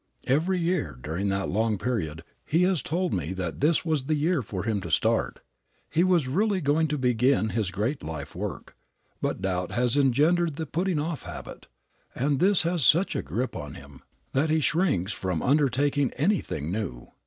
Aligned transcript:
Every 0.25 0.59
year 0.59 0.97
during 0.99 1.29
that 1.29 1.49
long 1.51 1.77
period 1.77 2.23
he 2.43 2.63
has 2.63 2.81
told 2.81 3.13
me 3.13 3.33
that 3.33 3.61
this 3.61 3.85
was 3.85 4.05
the 4.05 4.15
year 4.15 4.41
for 4.41 4.63
him 4.63 4.81
to 4.81 4.89
start. 4.89 5.41
He 5.91 6.03
was 6.03 6.27
really 6.27 6.59
going 6.59 6.87
to 6.87 6.97
begin 6.97 7.49
his 7.49 7.69
great 7.69 8.01
life 8.01 8.33
work, 8.33 8.75
but 9.21 9.43
doubt 9.43 9.73
has 9.73 9.95
engendered 9.95 10.55
the 10.55 10.65
putting 10.65 10.97
off 10.97 11.21
habit, 11.21 11.67
and 12.15 12.39
this 12.39 12.63
has 12.63 12.83
such 12.83 13.15
a 13.15 13.21
grip 13.21 13.53
upon 13.53 13.75
him 13.75 14.01
that 14.31 14.49
he 14.49 14.59
shrinks 14.59 15.11
from 15.13 15.43
undertaking 15.43 16.09
anything 16.15 16.71
new. 16.71 17.09